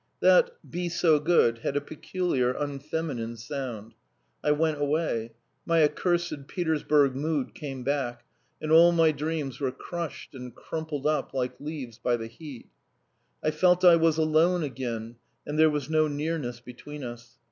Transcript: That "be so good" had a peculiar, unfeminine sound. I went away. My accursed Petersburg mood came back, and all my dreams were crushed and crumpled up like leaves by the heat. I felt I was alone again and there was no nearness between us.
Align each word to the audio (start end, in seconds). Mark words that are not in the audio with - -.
That 0.19 0.55
"be 0.67 0.89
so 0.89 1.19
good" 1.19 1.59
had 1.59 1.77
a 1.77 1.79
peculiar, 1.79 2.53
unfeminine 2.53 3.37
sound. 3.37 3.93
I 4.43 4.49
went 4.49 4.81
away. 4.81 5.33
My 5.63 5.83
accursed 5.83 6.47
Petersburg 6.47 7.13
mood 7.15 7.53
came 7.53 7.83
back, 7.83 8.23
and 8.59 8.71
all 8.71 8.91
my 8.93 9.11
dreams 9.11 9.59
were 9.59 9.71
crushed 9.71 10.33
and 10.33 10.55
crumpled 10.55 11.05
up 11.05 11.35
like 11.35 11.53
leaves 11.59 11.99
by 11.99 12.17
the 12.17 12.25
heat. 12.25 12.67
I 13.43 13.51
felt 13.51 13.85
I 13.85 13.95
was 13.97 14.17
alone 14.17 14.63
again 14.63 15.17
and 15.45 15.59
there 15.59 15.69
was 15.69 15.87
no 15.87 16.07
nearness 16.07 16.61
between 16.61 17.03
us. 17.03 17.37